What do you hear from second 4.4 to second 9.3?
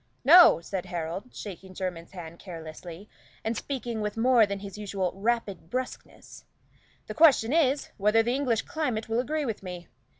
than his usual brusqueness, "the question is, whether the English climate will